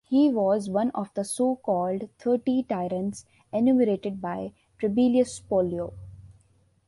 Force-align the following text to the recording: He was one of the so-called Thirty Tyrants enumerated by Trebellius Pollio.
He 0.07 0.29
was 0.33 0.67
one 0.67 0.89
of 0.95 1.13
the 1.13 1.23
so-called 1.23 2.09
Thirty 2.17 2.63
Tyrants 2.63 3.27
enumerated 3.53 4.19
by 4.19 4.51
Trebellius 4.79 5.39
Pollio. 5.47 5.93